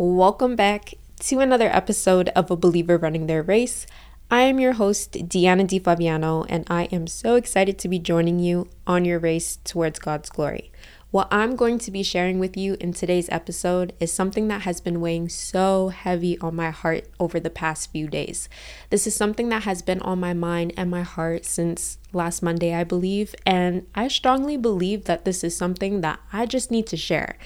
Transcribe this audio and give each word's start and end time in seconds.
Welcome 0.00 0.54
back 0.54 0.94
to 1.22 1.40
another 1.40 1.66
episode 1.70 2.28
of 2.28 2.52
A 2.52 2.56
Believer 2.56 2.96
Running 2.96 3.26
Their 3.26 3.42
Race. 3.42 3.84
I 4.30 4.42
am 4.42 4.60
your 4.60 4.74
host, 4.74 5.10
Deanna 5.28 5.66
Di 5.66 5.80
Fabiano, 5.80 6.44
and 6.44 6.64
I 6.70 6.84
am 6.92 7.08
so 7.08 7.34
excited 7.34 7.80
to 7.80 7.88
be 7.88 7.98
joining 7.98 8.38
you 8.38 8.68
on 8.86 9.04
your 9.04 9.18
race 9.18 9.58
towards 9.64 9.98
God's 9.98 10.30
glory. 10.30 10.70
What 11.10 11.26
I'm 11.30 11.56
going 11.56 11.78
to 11.78 11.90
be 11.90 12.02
sharing 12.02 12.38
with 12.38 12.54
you 12.54 12.76
in 12.78 12.92
today's 12.92 13.30
episode 13.30 13.94
is 13.98 14.12
something 14.12 14.46
that 14.48 14.62
has 14.62 14.80
been 14.80 15.00
weighing 15.00 15.30
so 15.30 15.88
heavy 15.88 16.38
on 16.38 16.54
my 16.54 16.70
heart 16.70 17.06
over 17.18 17.40
the 17.40 17.48
past 17.48 17.90
few 17.90 18.08
days. 18.08 18.48
This 18.90 19.06
is 19.06 19.16
something 19.16 19.48
that 19.48 19.62
has 19.62 19.80
been 19.80 20.02
on 20.02 20.20
my 20.20 20.34
mind 20.34 20.74
and 20.76 20.90
my 20.90 21.00
heart 21.00 21.46
since 21.46 21.96
last 22.12 22.42
Monday, 22.42 22.74
I 22.74 22.84
believe, 22.84 23.34
and 23.46 23.86
I 23.94 24.08
strongly 24.08 24.58
believe 24.58 25.06
that 25.06 25.24
this 25.24 25.42
is 25.42 25.56
something 25.56 26.02
that 26.02 26.20
I 26.30 26.44
just 26.44 26.70
need 26.70 26.86
to 26.88 26.96
share. 26.98 27.38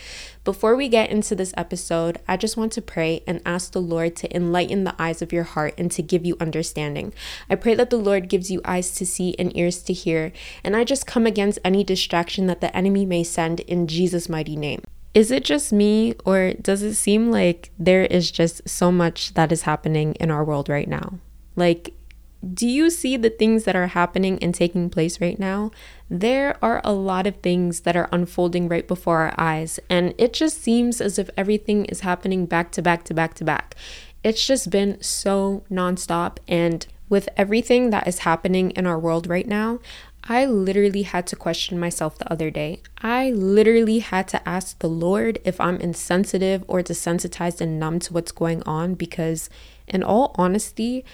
Before 0.45 0.75
we 0.75 0.89
get 0.89 1.11
into 1.11 1.37
this 1.37 1.55
episode, 1.57 2.19
I 2.27 2.37
just 2.37 2.57
want 2.57 2.73
to 2.73 2.83
pray 2.83 3.23
and 3.29 3.41
ask 3.47 3.71
the 3.71 3.81
Lord 3.81 4.17
to 4.17 4.37
enlighten 4.37 4.83
the 4.83 4.95
eyes 5.01 5.23
of 5.23 5.33
your 5.33 5.45
heart 5.45 5.75
and 5.79 5.89
to 5.93 6.03
give 6.03 6.27
you 6.27 6.37
understanding. 6.41 7.15
I 7.49 7.55
pray 7.55 7.77
that 7.77 7.91
the 7.91 7.97
Lord 7.97 8.29
gives 8.29 8.51
you 8.51 8.61
eyes 8.65 8.93
to 8.97 9.07
see 9.07 9.37
and 9.39 9.57
ears 9.57 9.85
to 9.85 9.93
hear, 9.93 10.33
and 10.65 10.75
I 10.75 10.83
just 10.83 11.07
come 11.07 11.27
against 11.27 11.61
any 11.65 11.85
distraction 11.85 12.49
that 12.49 12.61
the 12.61 12.77
enemy 12.77 13.07
may 13.07 13.23
send 13.23 13.61
in 13.61 13.87
Jesus' 13.87 14.29
mighty 14.29 14.57
name. 14.57 14.83
Is 15.15 15.31
it 15.31 15.45
just 15.45 15.73
me, 15.73 16.17
or 16.25 16.55
does 16.55 16.83
it 16.83 16.95
seem 16.95 17.31
like 17.31 17.71
there 17.79 18.03
is 18.07 18.33
just 18.33 18.69
so 18.69 18.91
much 18.91 19.35
that 19.35 19.53
is 19.53 19.63
happening 19.63 20.15
in 20.15 20.33
our 20.33 20.43
world 20.43 20.69
right 20.69 20.89
now? 20.89 21.21
Like, 21.55 21.95
do 22.43 22.67
you 22.67 22.91
see 22.91 23.17
the 23.17 23.31
things 23.31 23.65
that 23.65 23.77
are 23.77 23.89
happening 23.89 24.39
and 24.43 24.55
taking 24.55 24.91
place 24.91 25.21
right 25.21 25.39
now? 25.39 25.71
There 26.11 26.57
are 26.63 26.81
a 26.83 26.93
lot 26.93 27.27
of 27.27 27.37
things 27.37 27.81
that 27.81 27.97
are 27.97 28.09
unfolding 28.11 28.69
right 28.69 28.87
before 28.87 29.19
our 29.19 29.35
eyes, 29.39 29.79
and 29.89 30.13
it 30.19 30.33
just 30.33 30.61
seems 30.61 31.01
as 31.01 31.19
if 31.19 31.31
everything 31.37 31.85
is 31.87 32.01
happening 32.01 32.47
back 32.47 32.73
to 32.73 32.83
back 32.83 33.05
to 33.05 33.15
back 33.15 33.35
to 33.35 33.45
back. 33.45 33.77
It's 34.25 34.45
just 34.45 34.71
been 34.71 35.01
so 35.01 35.63
nonstop, 35.71 36.39
and 36.49 36.87
with 37.09 37.29
everything 37.37 37.91
that 37.91 38.09
is 38.09 38.21
happening 38.21 38.71
in 38.73 38.87
our 38.87 38.99
world 38.99 39.29
right 39.29 39.47
now, 39.47 39.79
I 40.25 40.47
literally 40.47 41.03
had 41.03 41.27
to 41.29 41.37
question 41.37 41.81
myself 41.81 42.19
the 42.19 42.31
other 42.33 42.51
day. 42.51 42.81
I 42.99 43.31
literally 43.31 43.99
had 43.99 44.29
to 44.29 44.49
ask 44.49 44.79
the 44.79 44.89
Lord 44.89 45.41
if 45.45 45.61
I'm 45.61 45.77
insensitive 45.77 46.65
or 46.69 46.81
desensitized 46.81 47.61
and 47.61 47.79
numb 47.79 47.99
to 48.01 48.13
what's 48.13 48.33
going 48.33 48.63
on 48.63 48.95
because, 48.95 49.51
in 49.89 50.03
all 50.03 50.35
honesty, 50.37 51.05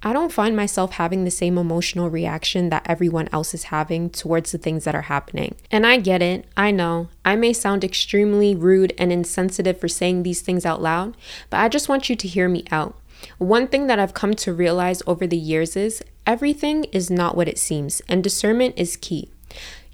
I 0.00 0.12
don't 0.12 0.32
find 0.32 0.56
myself 0.56 0.92
having 0.92 1.24
the 1.24 1.30
same 1.30 1.58
emotional 1.58 2.08
reaction 2.08 2.68
that 2.68 2.86
everyone 2.86 3.28
else 3.32 3.52
is 3.52 3.64
having 3.64 4.10
towards 4.10 4.52
the 4.52 4.58
things 4.58 4.84
that 4.84 4.94
are 4.94 5.02
happening. 5.02 5.56
And 5.72 5.84
I 5.84 5.98
get 5.98 6.22
it, 6.22 6.46
I 6.56 6.70
know. 6.70 7.08
I 7.24 7.34
may 7.34 7.52
sound 7.52 7.82
extremely 7.82 8.54
rude 8.54 8.94
and 8.96 9.12
insensitive 9.12 9.80
for 9.80 9.88
saying 9.88 10.22
these 10.22 10.40
things 10.40 10.64
out 10.64 10.80
loud, 10.80 11.16
but 11.50 11.58
I 11.58 11.68
just 11.68 11.88
want 11.88 12.08
you 12.08 12.14
to 12.14 12.28
hear 12.28 12.48
me 12.48 12.64
out. 12.70 12.94
One 13.38 13.66
thing 13.66 13.88
that 13.88 13.98
I've 13.98 14.14
come 14.14 14.34
to 14.34 14.52
realize 14.52 15.02
over 15.04 15.26
the 15.26 15.36
years 15.36 15.74
is 15.74 16.02
everything 16.24 16.84
is 16.84 17.10
not 17.10 17.36
what 17.36 17.48
it 17.48 17.58
seems, 17.58 18.00
and 18.08 18.22
discernment 18.22 18.74
is 18.76 18.96
key. 18.96 19.30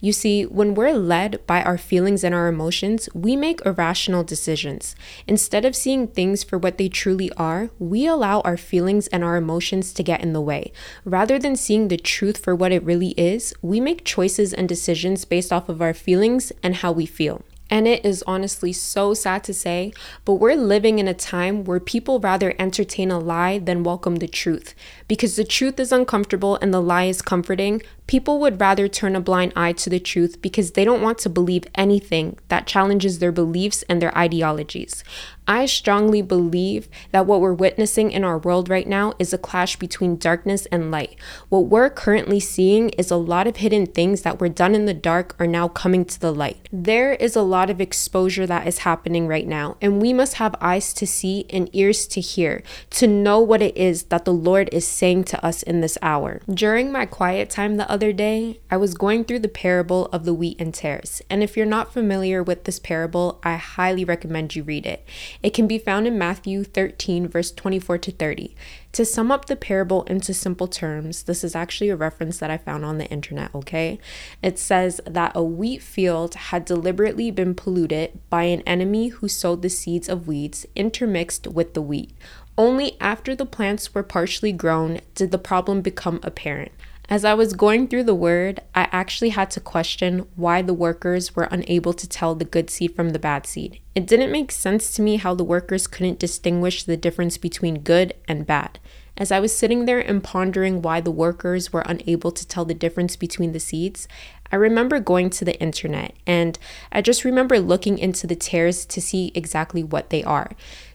You 0.05 0.12
see, 0.12 0.44
when 0.44 0.74
we're 0.74 0.92
led 0.92 1.41
by 1.47 1.62
our 1.62 1.78
feelings 1.78 2.24
and 2.24 2.34
our 2.34 2.47
emotions, 2.47 3.08
we 3.14 3.36
make 3.36 3.64
irrational 3.64 4.22
decisions. 4.22 4.94
Instead 5.27 5.64
of 5.64 5.74
seeing 5.74 6.08
things 6.08 6.44
for 6.44 6.58
what 6.58 6.77
they 6.77 6.91
truly 6.91 7.33
are, 7.38 7.70
we 7.78 8.06
allow 8.06 8.42
our 8.42 8.58
feelings 8.58 9.06
and 9.06 9.25
our 9.25 9.36
emotions 9.36 9.94
to 9.94 10.02
get 10.02 10.20
in 10.20 10.34
the 10.34 10.42
way. 10.42 10.72
Rather 11.06 11.38
than 11.38 11.56
seeing 11.56 11.88
the 11.88 11.97
truth 11.97 12.36
for 12.36 12.55
what 12.55 12.70
it 12.70 12.82
really 12.82 13.12
is, 13.16 13.55
we 13.62 13.80
make 13.80 14.05
choices 14.05 14.52
and 14.52 14.69
decisions 14.69 15.25
based 15.25 15.50
off 15.50 15.70
of 15.70 15.80
our 15.80 15.94
feelings 15.94 16.52
and 16.62 16.75
how 16.75 16.92
we 16.92 17.06
feel. 17.06 17.41
And 17.70 17.88
it 17.88 18.05
is 18.05 18.22
honestly 18.27 18.72
so 18.72 19.14
sad 19.14 19.42
to 19.44 19.55
say, 19.55 19.92
but 20.25 20.34
we're 20.34 20.55
living 20.55 20.98
in 20.98 21.08
a 21.08 21.14
time 21.14 21.64
where 21.64 21.80
people 21.80 22.20
rather 22.20 22.55
entertain 22.58 23.10
a 23.10 23.19
lie 23.19 23.58
than 23.58 23.82
welcome 23.82 24.16
the 24.16 24.28
truth. 24.28 24.75
Because 25.08 25.36
the 25.36 25.44
truth 25.44 25.80
is 25.80 25.91
uncomfortable 25.91 26.56
and 26.60 26.75
the 26.75 26.80
lie 26.80 27.05
is 27.05 27.22
comforting, 27.22 27.82
people 28.06 28.38
would 28.41 28.60
rather 28.60 28.88
turn 28.88 29.16
a 29.16 29.20
blind 29.20 29.53
eye 29.56 29.72
to 29.72 29.91
the 29.91 29.98
truth 29.98 30.41
because 30.42 30.72
they 30.72 30.84
don't 30.84 31.03
want 31.03 31.19
to 31.19 31.28
believe 31.28 31.65
anything 31.75 32.38
that 32.48 32.66
challenges 32.66 33.19
their 33.19 33.32
beliefs 33.32 33.82
and 33.88 34.00
their 34.00 34.16
ideologies. 34.16 35.03
I 35.47 35.66
strongly 35.66 36.22
believe 36.22 36.88
that 37.10 37.26
what 37.26 37.41
we're 37.41 37.53
witnessing 37.53 38.10
in 38.10 38.25
our 38.25 38.38
world 38.38 38.70
right 38.70 38.87
now 38.87 39.12
is 39.19 39.32
a 39.32 39.38
clash 39.38 39.76
between 39.76 40.16
darkness 40.16 40.64
and 40.66 40.91
light. 40.91 41.16
What 41.50 41.66
we're 41.66 41.91
currently 41.91 42.41
seeing 42.41 42.88
is 42.91 43.10
a 43.10 43.16
lot 43.16 43.47
of 43.47 43.56
hidden 43.56 43.84
things 43.87 44.22
that 44.22 44.41
were 44.41 44.48
done 44.48 44.75
in 44.75 44.87
the 44.87 44.94
dark 44.94 45.37
are 45.38 45.47
now 45.47 45.69
coming 45.69 46.06
to 46.06 46.19
the 46.19 46.32
light. 46.32 46.69
There 46.72 47.12
is 47.12 47.37
a 47.37 47.43
lot 47.43 47.69
of 47.69 47.81
exposure 47.81 48.47
that 48.47 48.66
is 48.66 48.78
happening 48.78 49.26
right 49.26 49.47
now, 49.47 49.76
and 49.82 50.00
we 50.00 50.14
must 50.14 50.34
have 50.34 50.54
eyes 50.62 50.94
to 50.94 51.06
see 51.06 51.44
and 51.50 51.69
ears 51.75 52.06
to 52.09 52.20
hear 52.22 52.62
to 52.91 53.06
know 53.06 53.38
what 53.38 53.60
it 53.60 53.76
is 53.76 54.04
that 54.04 54.25
the 54.25 54.32
Lord 54.32 54.70
is 54.72 54.87
saying 54.87 55.25
to 55.25 55.44
us 55.44 55.62
in 55.62 55.82
this 55.82 55.98
hour. 56.00 56.41
During 56.48 56.91
my 56.91 57.04
quiet 57.04 57.50
time 57.50 57.76
the 57.76 57.93
other 57.94 58.12
day, 58.12 58.59
I 58.72 58.77
was 58.77 58.94
going 58.94 59.22
through 59.25 59.38
the 59.38 59.49
parable 59.49 60.06
of 60.06 60.25
the 60.25 60.34
wheat 60.34 60.60
and 60.60 60.75
tares. 60.75 61.22
And 61.31 61.44
if 61.44 61.56
you're 61.56 61.65
not 61.65 61.93
familiar 61.93 62.43
with 62.43 62.65
this 62.65 62.81
parable, 62.81 63.38
I 63.44 63.55
highly 63.55 64.05
recommend 64.05 64.56
you 64.56 64.65
read 64.65 64.84
it. 64.84 65.06
It 65.44 65.55
can 65.55 65.69
be 65.69 65.78
found 65.78 66.09
in 66.09 66.19
Matthew 66.19 66.65
13, 66.65 67.28
verse 67.28 67.53
24 67.53 67.99
to 67.99 68.10
30. 68.10 68.56
To 68.94 69.05
sum 69.05 69.31
up 69.31 69.44
the 69.44 69.55
parable 69.55 70.03
into 70.05 70.34
simple 70.34 70.66
terms, 70.66 71.22
this 71.22 71.44
is 71.44 71.55
actually 71.55 71.88
a 71.88 71.97
reference 71.97 72.38
that 72.38 72.50
I 72.50 72.59
found 72.59 72.84
on 72.84 72.99
the 72.99 73.06
internet, 73.06 73.55
okay? 73.55 74.00
It 74.43 74.59
says 74.59 75.00
that 75.06 75.31
a 75.37 75.44
wheat 75.44 75.81
field 75.81 76.34
had 76.34 76.65
deliberately 76.65 77.31
been 77.31 77.55
polluted 77.55 78.19
by 78.28 78.43
an 78.44 78.62
enemy 78.62 79.09
who 79.09 79.28
sowed 79.28 79.62
the 79.62 79.71
seeds 79.71 80.09
of 80.09 80.26
weeds 80.26 80.66
intermixed 80.75 81.47
with 81.47 81.75
the 81.75 81.82
wheat. 81.82 82.12
Only 82.59 82.97
after 83.00 83.37
the 83.37 83.47
plants 83.47 83.94
were 83.94 84.03
partially 84.03 84.53
grown 84.53 85.00
did 85.15 85.31
the 85.31 85.38
problem 85.38 85.81
become 85.81 86.19
apparent. 86.25 86.72
As 87.10 87.22
I 87.22 87.34
was 87.34 87.53
going 87.53 87.87
through 87.87 88.04
the 88.04 88.15
word, 88.15 88.60
I 88.75 88.88
actually 88.91 89.28
had 89.31 89.50
to 89.53 89.60
question 89.60 90.26
why 90.37 90.62
the 90.62 90.72
workers 90.72 91.37
were 91.37 91.48
unable 91.50 91.92
to 91.92 92.09
tell 92.09 92.34
the 92.34 92.47
good 92.47 92.70
seed 92.70 92.97
from 92.97 93.10
the 93.10 93.19
bad 93.19 93.47
seed. 93.47 93.78
It 93.94 94.06
didn't 94.06 94.32
make 94.32 94.50
sense 94.50 94.91
to 94.94 95.03
me 95.03 95.16
how 95.16 95.34
the 95.34 95.44
workers 95.44 95.87
couldn't 95.87 96.19
distinguish 96.19 96.84
the 96.84 96.97
difference 96.97 97.37
between 97.37 97.81
good 97.81 98.14
and 98.26 98.47
bad. 98.47 98.78
As 99.19 99.31
I 99.31 99.38
was 99.38 99.56
sitting 99.56 99.84
there 99.84 100.00
and 100.00 100.25
pondering 100.25 100.81
why 100.81 101.00
the 101.03 101.10
workers 101.10 101.72
were 101.72 101.84
unable 101.87 102.32
to 102.32 102.48
tell 102.48 102.64
the 102.64 102.75
difference 102.75 103.16
between 103.16 103.53
the 103.53 103.60
seeds, 103.60 104.09
I 104.50 104.56
remember 104.56 104.98
going 104.98 105.31
to 105.31 105.44
the 105.44 105.60
internet 105.60 106.14
and 106.26 106.59
I 106.91 107.03
just 107.03 107.25
remember 107.25 107.60
looking 107.60 107.98
into 107.98 108.26
the 108.26 108.34
tares 108.34 108.87
to 108.87 109.00
see 109.00 109.31
exactly 109.34 109.84
what 109.84 110.10
they 110.10 110.25
are. 110.25 110.53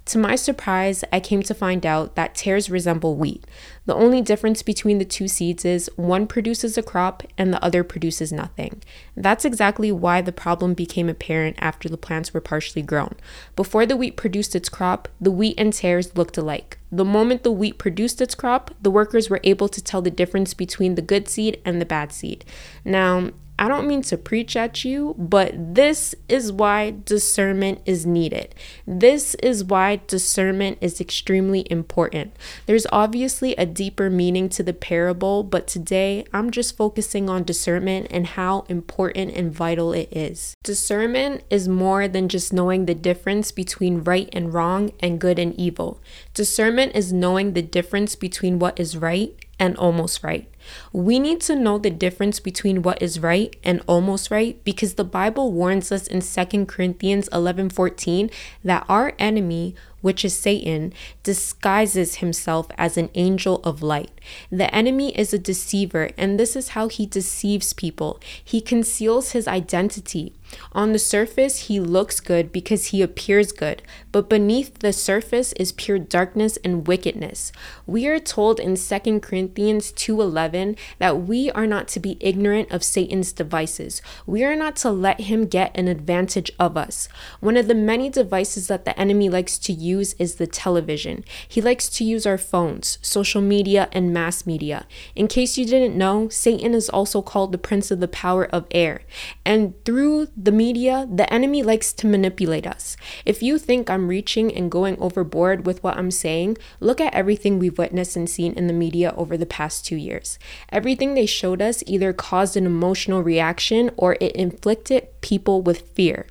To 0.09 0.18
my 0.18 0.36
surprise, 0.36 1.03
I 1.14 1.20
came 1.20 1.44
to 1.44 1.53
find 1.53 1.86
out 1.86 2.16
that 2.16 2.34
tares 2.34 2.68
resemble 2.68 3.16
wheat. 3.16 3.46
The 3.86 3.94
only 3.94 4.24
difference 4.24 4.64
between 4.64 4.97
the 4.97 5.06
two 5.06 5.28
seeds 5.28 5.66
is 5.66 5.88
one 5.97 6.25
produces 6.25 6.80
a 6.80 6.81
crop 6.81 7.22
and 7.38 7.53
the 7.53 7.64
other 7.64 7.84
produces 7.84 8.31
nothing. 8.31 8.81
That's 9.16 9.46
exactly 9.46 9.92
why 9.92 10.22
the 10.22 10.31
problem 10.31 10.74
became 10.74 11.09
apparent 11.09 11.58
after 11.59 11.88
the 11.88 11.96
plants 11.96 12.34
were 12.34 12.42
partially 12.42 12.81
grown. 12.81 13.18
Before 13.56 13.86
the 13.86 13.96
wheat 13.96 14.18
produced 14.18 14.56
its 14.56 14.68
crop, 14.68 15.09
the 15.22 15.30
wheat 15.30 15.53
and 15.59 15.72
tares 15.72 16.18
looked 16.18 16.40
alike. 16.40 16.80
The 16.92 17.06
moment 17.06 17.44
the 17.44 17.52
wheat 17.52 17.78
produced 17.78 18.19
its 18.19 18.34
crop, 18.34 18.74
the 18.81 18.90
workers 18.90 19.30
were 19.30 19.42
able 19.44 19.69
to 19.69 19.84
tell 19.84 20.02
the 20.02 20.09
difference 20.09 20.56
between 20.56 20.96
the 20.96 21.03
good 21.03 21.28
seed 21.28 21.62
and 21.64 21.80
the 21.80 21.86
bad 21.86 22.12
seed. 22.12 22.46
Now, 22.84 23.30
I 23.59 23.68
don't 23.68 23.88
mean 23.88 24.03
to 24.03 24.18
preach 24.18 24.56
at 24.56 24.86
you, 24.86 25.16
but 25.18 25.75
this 25.75 26.16
is 26.30 26.50
why 26.50 26.96
discernment 27.03 27.81
is 27.86 28.06
needed. 28.06 28.56
This 28.88 29.36
is 29.36 29.66
why 29.66 30.00
discernment 30.08 30.78
is 30.80 31.02
extremely 31.02 31.69
important. 31.69 32.31
There's 32.68 32.88
obviously 32.90 33.56
a 33.56 33.66
deeper 33.66 34.09
meaning 34.09 34.48
to 34.50 34.64
the 34.64 34.72
parable, 34.72 35.44
but 35.44 35.68
today 35.68 36.24
I'm 36.31 36.52
just 36.52 36.78
focusing 36.78 37.30
on 37.30 37.44
discernment 37.44 38.08
and 38.12 38.28
how 38.28 38.62
important 38.69 39.36
and 39.36 39.53
vital 39.53 39.92
it 39.92 40.08
is. 40.09 40.56
Discernment 40.64 41.44
is 41.50 41.68
more 41.68 42.08
than 42.08 42.30
just 42.30 42.53
knowing 42.53 42.86
the 42.86 42.96
difference 42.96 43.52
between 43.52 44.06
right 44.06 44.30
and 44.31 44.53
wrong 44.53 44.94
and 45.02 45.19
good 45.19 45.38
and 45.38 45.53
evil. 45.59 46.00
Discernment 46.34 46.95
is 46.95 47.12
knowing 47.12 47.51
the 47.51 47.62
difference 47.62 48.16
between 48.16 48.57
what 48.57 48.80
is 48.80 48.95
right 48.95 49.36
and 49.60 49.76
almost 49.78 50.24
right. 50.24 50.50
We 50.94 51.20
need 51.20 51.42
to 51.42 51.56
know 51.56 51.78
the 51.78 51.90
difference 51.90 52.40
between 52.40 52.82
what 52.82 53.02
is 53.02 53.20
right 53.20 53.56
and 53.64 53.82
almost 53.88 54.32
right 54.32 54.64
because 54.64 54.94
the 54.94 55.04
Bible 55.04 55.52
warns 55.52 55.92
us 55.92 56.08
in 56.08 56.22
2 56.22 56.66
Corinthians 56.66 57.28
11:14 57.32 58.30
that 58.64 58.86
our 58.88 59.14
enemy, 59.20 59.76
which 60.02 60.24
is 60.24 60.34
Satan, 60.34 60.94
disguises 61.24 62.16
himself 62.16 62.68
as 62.78 62.98
an 62.98 63.10
angel 63.16 63.62
of 63.64 63.84
light. 63.84 64.12
The 64.52 64.74
enemy 64.74 65.18
is 65.18 65.34
a 65.34 65.40
deceiver, 65.40 66.12
and 66.18 66.40
this 66.40 66.56
is 66.56 66.70
how 66.70 66.88
he 66.88 67.06
deceives 67.06 67.74
people. 67.74 68.20
He 68.44 68.62
conceals 68.62 69.32
his 69.32 69.48
identity. 69.48 70.34
On 70.72 70.92
the 70.92 71.00
surface, 71.00 71.68
he 71.68 71.80
looks 71.80 72.19
good 72.19 72.51
because 72.51 72.88
he 72.88 73.01
appears 73.01 73.51
good, 73.51 73.81
but 74.12 74.30
beneath 74.30 74.80
the 74.80 74.94
surface 74.94 75.54
is 75.54 75.72
pure 75.72 76.00
darkness 76.00 76.57
and 76.63 76.88
wickedness. 76.88 77.51
We 77.86 78.07
are 78.07 78.19
told 78.19 78.60
in 78.60 78.75
2 78.75 79.22
Corinthians 79.22 79.92
2:11 79.92 80.75
that 81.00 81.22
we 81.22 81.50
are 81.51 81.68
not 81.68 81.88
to 81.90 82.00
be 82.00 82.18
ignorant 82.19 82.72
of 82.72 82.84
Satan's 82.84 83.31
devices. 83.31 84.01
We 84.25 84.44
are 84.44 84.56
not 84.56 84.75
to 84.78 84.92
let 84.92 85.22
him 85.22 85.46
get 85.46 85.72
an 85.75 85.88
advantage 85.88 86.51
of 86.60 86.78
us. 86.78 87.10
One 87.40 87.57
of 87.57 87.68
the 87.68 87.75
many 87.75 88.10
devices 88.10 88.68
that 88.68 88.86
the 88.86 89.00
enemy 89.00 89.30
likes 89.30 89.57
to 89.60 89.74
use 89.74 90.13
is 90.19 90.36
the 90.36 90.48
television. 90.48 91.24
He 91.48 91.62
likes 91.62 91.90
to 91.90 92.04
use 92.04 92.25
our 92.25 92.38
phones, 92.38 93.00
social 93.01 93.42
media, 93.42 93.90
and 93.92 94.13
mass 94.13 94.46
media. 94.46 94.86
In 95.16 95.28
case 95.28 95.57
you 95.57 95.66
didn't 95.66 95.98
know, 95.98 96.30
Satan 96.30 96.74
is 96.74 96.90
also 96.90 97.22
called 97.22 97.51
the 97.51 97.57
prince 97.57 97.92
of 97.92 98.00
the 98.00 98.07
power 98.07 98.46
of 98.46 98.66
air. 98.72 99.01
And 99.46 99.74
through 99.86 100.28
the 100.41 100.51
media, 100.53 101.06
the 101.13 101.31
enemy 101.33 101.62
likes 101.62 101.91
to 101.91 102.07
manipulate 102.07 102.65
us. 102.65 102.95
If 103.25 103.44
you 103.44 103.57
think 103.57 103.89
I'm 103.89 104.07
reaching 104.07 104.56
and 104.56 104.71
going 104.71 104.97
overboard 104.97 105.65
with 105.65 105.83
what 105.83 105.97
I'm 105.97 106.12
saying, 106.12 106.57
look 106.80 107.01
at 107.01 107.13
everything 107.13 107.59
we've 107.59 107.77
witnessed 107.77 108.15
and 108.15 108.30
seen 108.30 108.53
in 108.53 108.68
the 108.68 108.74
media 108.74 109.13
over 109.18 109.36
the 109.36 109.45
past 109.45 109.86
two 109.86 109.97
years. 109.97 110.39
Everything 110.71 111.13
they 111.13 111.25
showed 111.25 111.62
us 111.62 111.83
either 111.86 112.13
caused 112.13 112.56
an 112.56 112.65
emotional 112.65 113.21
reaction 113.21 113.91
or 113.97 114.15
it 114.21 114.33
inflicted 114.33 115.09
people 115.19 115.62
with 115.62 115.81
fear. 115.91 116.27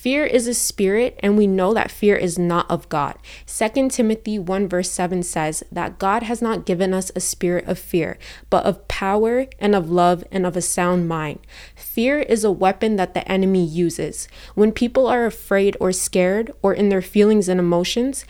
Fear 0.00 0.24
is 0.24 0.46
a 0.46 0.54
spirit, 0.54 1.20
and 1.22 1.36
we 1.36 1.46
know 1.46 1.74
that 1.74 1.90
fear 1.90 2.16
is 2.16 2.38
not 2.38 2.70
of 2.70 2.88
God. 2.88 3.18
2 3.46 3.90
Timothy 3.90 4.38
1 4.38 4.66
verse 4.66 4.90
7 4.90 5.22
says 5.22 5.62
that 5.70 5.98
God 5.98 6.22
has 6.22 6.40
not 6.40 6.64
given 6.64 6.94
us 6.94 7.12
a 7.14 7.20
spirit 7.20 7.66
of 7.66 7.78
fear, 7.78 8.16
but 8.48 8.64
of 8.64 8.88
power 8.88 9.44
and 9.58 9.74
of 9.74 9.90
love 9.90 10.24
and 10.32 10.46
of 10.46 10.56
a 10.56 10.62
sound 10.62 11.06
mind. 11.06 11.40
Fear 11.74 12.20
is 12.20 12.44
a 12.44 12.50
weapon 12.50 12.96
that 12.96 13.12
the 13.12 13.30
enemy 13.30 13.62
uses. 13.62 14.26
When 14.54 14.72
people 14.72 15.06
are 15.06 15.26
afraid 15.26 15.76
or 15.78 15.92
scared 15.92 16.50
or 16.62 16.72
in 16.72 16.88
their 16.88 17.02
feelings 17.02 17.46
and 17.46 17.60
emotions, 17.60 18.24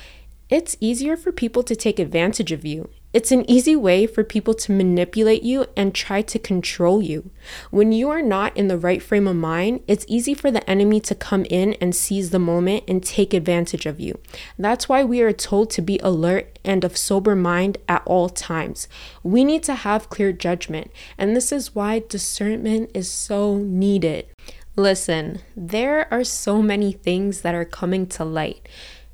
it's 0.49 0.77
easier 0.81 1.17
for 1.17 1.31
people 1.31 1.63
to 1.63 1.77
take 1.77 2.01
advantage 2.01 2.51
of 2.51 2.65
you. 2.65 2.91
It's 3.13 3.33
an 3.33 3.49
easy 3.51 3.75
way 3.75 4.07
for 4.07 4.23
people 4.23 4.55
to 4.55 4.71
manipulate 4.71 5.43
you 5.43 5.67
and 5.77 5.93
try 5.93 6.23
to 6.23 6.39
control 6.39 7.03
you. 7.03 7.31
When 7.73 7.91
you 7.91 8.09
are 8.09 8.23
not 8.23 8.57
in 8.57 8.69
the 8.69 8.79
right 8.79 9.03
frame 9.03 9.27
of 9.27 9.35
mind, 9.35 9.81
it's 9.89 10.05
easy 10.07 10.33
for 10.33 10.53
the 10.53 10.69
enemy 10.71 11.01
to 11.01 11.17
come 11.17 11.45
in 11.51 11.75
and 11.81 11.93
seize 11.93 12.31
the 12.31 12.39
moment 12.39 12.85
and 12.87 13.03
take 13.03 13.35
advantage 13.35 13.85
of 13.85 13.99
you. 13.99 14.21
That's 14.57 14.89
why 14.89 15.03
we 15.03 15.23
are 15.23 15.33
told 15.33 15.71
to 15.71 15.83
be 15.83 15.99
alert 16.05 16.57
and 16.65 16.85
of 16.85 16.97
sober 16.97 17.35
mind 17.35 17.79
at 17.89 18.03
all 18.07 18.29
times. 18.29 18.87
We 19.25 19.43
need 19.43 19.65
to 19.65 19.75
have 19.75 20.09
clear 20.09 20.33
judgment, 20.33 20.93
and 21.19 21.35
this 21.35 21.51
is 21.51 21.75
why 21.75 22.05
discernment 22.09 22.93
is 22.95 23.11
so 23.11 23.57
needed. 23.57 24.27
Listen, 24.77 25.41
there 25.57 26.07
are 26.13 26.23
so 26.23 26.63
many 26.63 26.93
things 26.93 27.41
that 27.41 27.57
are 27.57 27.65
coming 27.65 28.07
to 28.07 28.25
light. 28.25 28.69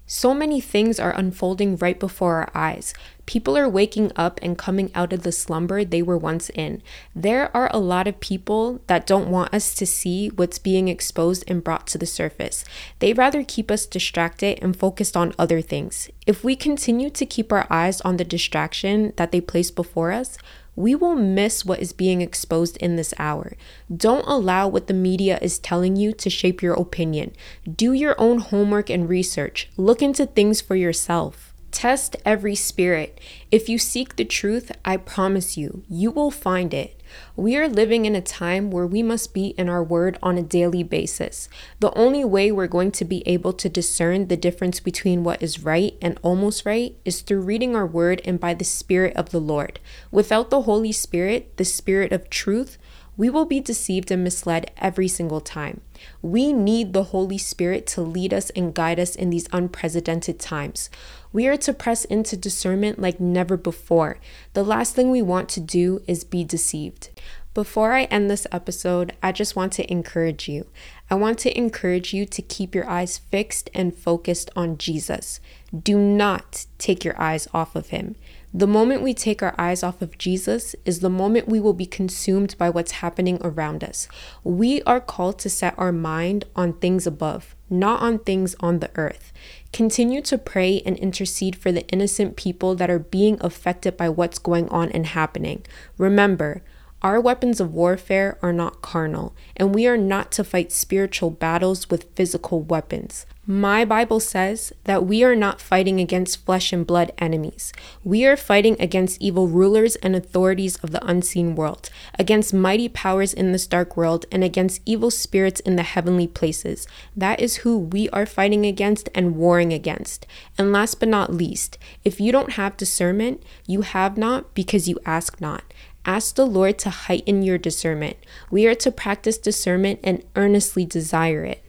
So 0.08 0.34
many 0.34 0.60
things 0.60 1.00
are 1.00 1.10
unfolding 1.10 1.76
right 1.78 1.98
before 1.98 2.36
our 2.36 2.50
eyes. 2.54 2.94
People 3.26 3.58
are 3.58 3.68
waking 3.68 4.12
up 4.14 4.38
and 4.40 4.56
coming 4.56 4.90
out 4.94 5.12
of 5.12 5.24
the 5.24 5.32
slumber 5.32 5.84
they 5.84 6.00
were 6.00 6.16
once 6.16 6.48
in. 6.50 6.80
There 7.14 7.54
are 7.56 7.68
a 7.72 7.78
lot 7.78 8.06
of 8.06 8.20
people 8.20 8.80
that 8.86 9.06
don't 9.06 9.28
want 9.28 9.52
us 9.52 9.74
to 9.74 9.86
see 9.86 10.28
what's 10.28 10.60
being 10.60 10.86
exposed 10.86 11.42
and 11.48 11.62
brought 11.62 11.88
to 11.88 11.98
the 11.98 12.06
surface. 12.06 12.64
They 13.00 13.12
rather 13.12 13.42
keep 13.42 13.70
us 13.70 13.84
distracted 13.84 14.60
and 14.62 14.76
focused 14.76 15.16
on 15.16 15.34
other 15.38 15.60
things. 15.60 16.08
If 16.24 16.44
we 16.44 16.54
continue 16.54 17.10
to 17.10 17.26
keep 17.26 17.52
our 17.52 17.66
eyes 17.68 18.00
on 18.02 18.16
the 18.16 18.24
distraction 18.24 19.12
that 19.16 19.32
they 19.32 19.40
place 19.40 19.72
before 19.72 20.12
us, 20.12 20.38
we 20.76 20.94
will 20.94 21.16
miss 21.16 21.64
what 21.64 21.80
is 21.80 21.92
being 21.92 22.20
exposed 22.20 22.76
in 22.76 22.96
this 22.96 23.14
hour. 23.18 23.54
Don't 23.94 24.26
allow 24.26 24.68
what 24.68 24.86
the 24.86 24.94
media 24.94 25.38
is 25.40 25.58
telling 25.58 25.96
you 25.96 26.12
to 26.12 26.30
shape 26.30 26.62
your 26.62 26.74
opinion. 26.74 27.32
Do 27.64 27.92
your 27.92 28.14
own 28.20 28.38
homework 28.38 28.90
and 28.90 29.08
research. 29.08 29.70
Look 29.76 30.02
into 30.02 30.26
things 30.26 30.60
for 30.60 30.76
yourself. 30.76 31.54
Test 31.76 32.16
every 32.24 32.54
spirit. 32.54 33.20
If 33.52 33.68
you 33.68 33.76
seek 33.76 34.16
the 34.16 34.24
truth, 34.24 34.72
I 34.82 34.96
promise 34.96 35.58
you, 35.58 35.84
you 35.90 36.10
will 36.10 36.30
find 36.30 36.72
it. 36.72 36.98
We 37.36 37.54
are 37.58 37.68
living 37.68 38.06
in 38.06 38.16
a 38.16 38.22
time 38.22 38.70
where 38.70 38.86
we 38.86 39.02
must 39.02 39.34
be 39.34 39.48
in 39.58 39.68
our 39.68 39.84
word 39.84 40.18
on 40.22 40.38
a 40.38 40.42
daily 40.42 40.82
basis. 40.82 41.50
The 41.80 41.92
only 41.92 42.24
way 42.24 42.50
we're 42.50 42.66
going 42.66 42.92
to 42.92 43.04
be 43.04 43.22
able 43.28 43.52
to 43.52 43.68
discern 43.68 44.28
the 44.28 44.38
difference 44.38 44.80
between 44.80 45.22
what 45.22 45.42
is 45.42 45.64
right 45.64 45.94
and 46.00 46.18
almost 46.22 46.64
right 46.64 46.96
is 47.04 47.20
through 47.20 47.42
reading 47.42 47.76
our 47.76 47.86
word 47.86 48.22
and 48.24 48.40
by 48.40 48.54
the 48.54 48.64
Spirit 48.64 49.14
of 49.14 49.28
the 49.28 49.40
Lord. 49.40 49.78
Without 50.10 50.48
the 50.48 50.62
Holy 50.62 50.92
Spirit, 50.92 51.58
the 51.58 51.64
Spirit 51.66 52.10
of 52.10 52.30
truth, 52.30 52.78
we 53.16 53.30
will 53.30 53.44
be 53.44 53.60
deceived 53.60 54.10
and 54.10 54.22
misled 54.22 54.70
every 54.76 55.08
single 55.08 55.40
time. 55.40 55.80
We 56.22 56.52
need 56.52 56.92
the 56.92 57.04
Holy 57.04 57.38
Spirit 57.38 57.86
to 57.88 58.02
lead 58.02 58.34
us 58.34 58.50
and 58.50 58.74
guide 58.74 59.00
us 59.00 59.14
in 59.14 59.30
these 59.30 59.48
unprecedented 59.52 60.38
times. 60.38 60.90
We 61.32 61.46
are 61.46 61.56
to 61.58 61.72
press 61.72 62.04
into 62.04 62.36
discernment 62.36 62.98
like 62.98 63.20
never 63.20 63.56
before. 63.56 64.18
The 64.52 64.64
last 64.64 64.94
thing 64.94 65.10
we 65.10 65.22
want 65.22 65.48
to 65.50 65.60
do 65.60 66.02
is 66.06 66.24
be 66.24 66.44
deceived. 66.44 67.10
Before 67.56 67.94
I 67.94 68.02
end 68.04 68.30
this 68.30 68.46
episode, 68.52 69.14
I 69.22 69.32
just 69.32 69.56
want 69.56 69.72
to 69.74 69.90
encourage 69.90 70.46
you. 70.46 70.66
I 71.08 71.14
want 71.14 71.38
to 71.38 71.56
encourage 71.56 72.12
you 72.12 72.26
to 72.26 72.42
keep 72.42 72.74
your 72.74 72.86
eyes 72.86 73.16
fixed 73.16 73.70
and 73.72 73.96
focused 73.96 74.50
on 74.54 74.76
Jesus. 74.76 75.40
Do 75.74 75.98
not 75.98 76.66
take 76.76 77.02
your 77.02 77.18
eyes 77.18 77.48
off 77.54 77.74
of 77.74 77.88
him. 77.88 78.16
The 78.56 78.66
moment 78.66 79.02
we 79.02 79.12
take 79.12 79.42
our 79.42 79.54
eyes 79.58 79.82
off 79.82 80.00
of 80.00 80.16
Jesus 80.16 80.74
is 80.86 81.00
the 81.00 81.10
moment 81.10 81.46
we 81.46 81.60
will 81.60 81.74
be 81.74 81.84
consumed 81.84 82.56
by 82.56 82.70
what's 82.70 83.02
happening 83.02 83.38
around 83.42 83.84
us. 83.84 84.08
We 84.44 84.80
are 84.84 84.98
called 84.98 85.38
to 85.40 85.50
set 85.50 85.78
our 85.78 85.92
mind 85.92 86.46
on 86.56 86.72
things 86.72 87.06
above, 87.06 87.54
not 87.68 88.00
on 88.00 88.18
things 88.18 88.56
on 88.60 88.78
the 88.78 88.88
earth. 88.94 89.30
Continue 89.74 90.22
to 90.22 90.38
pray 90.38 90.80
and 90.86 90.96
intercede 90.96 91.54
for 91.54 91.70
the 91.70 91.86
innocent 91.88 92.36
people 92.36 92.74
that 92.76 92.88
are 92.88 92.98
being 92.98 93.36
affected 93.42 93.94
by 93.94 94.08
what's 94.08 94.38
going 94.38 94.70
on 94.70 94.90
and 94.92 95.08
happening. 95.08 95.62
Remember, 95.98 96.62
our 97.06 97.20
weapons 97.20 97.60
of 97.60 97.72
warfare 97.72 98.36
are 98.42 98.52
not 98.52 98.82
carnal, 98.82 99.32
and 99.56 99.72
we 99.72 99.86
are 99.86 99.96
not 99.96 100.32
to 100.32 100.42
fight 100.42 100.72
spiritual 100.72 101.30
battles 101.30 101.88
with 101.88 102.12
physical 102.16 102.60
weapons. 102.62 103.26
My 103.46 103.84
Bible 103.84 104.18
says 104.18 104.72
that 104.82 105.06
we 105.06 105.22
are 105.22 105.36
not 105.36 105.60
fighting 105.60 106.00
against 106.00 106.44
flesh 106.44 106.72
and 106.72 106.84
blood 106.84 107.12
enemies. 107.18 107.72
We 108.02 108.26
are 108.26 108.36
fighting 108.36 108.74
against 108.80 109.22
evil 109.22 109.46
rulers 109.46 109.94
and 109.94 110.16
authorities 110.16 110.78
of 110.78 110.90
the 110.90 111.06
unseen 111.06 111.54
world, 111.54 111.90
against 112.18 112.52
mighty 112.52 112.88
powers 112.88 113.32
in 113.32 113.52
this 113.52 113.68
dark 113.68 113.96
world, 113.96 114.26
and 114.32 114.42
against 114.42 114.82
evil 114.84 115.12
spirits 115.12 115.60
in 115.60 115.76
the 115.76 115.84
heavenly 115.84 116.26
places. 116.26 116.88
That 117.16 117.38
is 117.38 117.58
who 117.58 117.78
we 117.78 118.08
are 118.08 118.26
fighting 118.26 118.66
against 118.66 119.10
and 119.14 119.36
warring 119.36 119.72
against. 119.72 120.26
And 120.58 120.72
last 120.72 120.98
but 120.98 121.08
not 121.08 121.32
least, 121.32 121.78
if 122.04 122.20
you 122.20 122.32
don't 122.32 122.54
have 122.54 122.76
discernment, 122.76 123.44
you 123.64 123.82
have 123.82 124.18
not 124.18 124.54
because 124.54 124.88
you 124.88 124.98
ask 125.06 125.40
not. 125.40 125.62
Ask 126.06 126.36
the 126.36 126.46
Lord 126.46 126.78
to 126.78 126.90
heighten 126.90 127.42
your 127.42 127.58
discernment. 127.58 128.16
We 128.48 128.66
are 128.68 128.76
to 128.76 128.92
practice 128.92 129.38
discernment 129.38 129.98
and 130.04 130.22
earnestly 130.36 130.84
desire 130.84 131.44
it. 131.44 131.65